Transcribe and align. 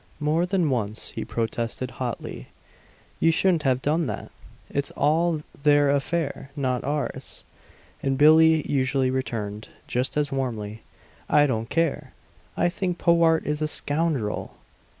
More 0.19 0.47
than 0.47 0.71
once 0.71 1.11
he 1.11 1.23
protested 1.23 1.91
hotly, 2.01 2.47
"You 3.19 3.31
shouldn't 3.31 3.61
have 3.61 3.83
done 3.83 4.07
that! 4.07 4.31
It's 4.67 4.89
all 4.97 5.43
their 5.61 5.91
affair, 5.91 6.49
not 6.55 6.83
ours!" 6.83 7.43
And 8.01 8.17
Billie 8.17 8.67
usually 8.67 9.11
returned, 9.11 9.69
just 9.85 10.17
as 10.17 10.31
warmly, 10.31 10.81
"I 11.29 11.45
don't 11.45 11.69
care! 11.69 12.13
I 12.57 12.67
think 12.67 12.97
Powart 12.97 13.45
is 13.45 13.61
a 13.61 13.67
scoundrel!" 13.67 14.55